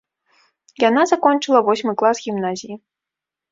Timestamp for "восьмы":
1.69-1.93